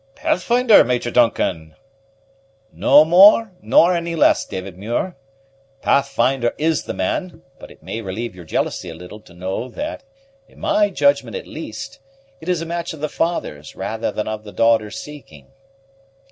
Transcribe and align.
"Pathfinder, 0.15 0.83
Major 0.83 1.11
Duncan!" 1.11 1.75
"No 2.73 3.05
more, 3.05 3.51
nor 3.61 3.93
any 3.95 4.15
less, 4.15 4.43
David 4.45 4.75
Muir. 4.75 5.15
Pathfinder 5.83 6.55
is 6.57 6.85
the 6.85 6.93
man; 6.95 7.43
but 7.59 7.69
it 7.69 7.83
may 7.83 8.01
relieve 8.01 8.33
your 8.35 8.43
jealousy 8.45 8.89
a 8.89 8.95
little 8.95 9.19
to 9.19 9.35
know 9.35 9.69
that, 9.69 10.01
in 10.47 10.59
my 10.59 10.89
judgment 10.89 11.35
at 11.35 11.45
least, 11.45 11.99
it 12.39 12.49
is 12.49 12.63
a 12.63 12.65
match 12.65 12.93
of 12.93 12.99
the 12.99 13.09
father's 13.09 13.75
rather 13.75 14.11
than 14.11 14.27
of 14.27 14.43
the 14.43 14.51
daughter's 14.51 14.97
seeking." 14.97 15.51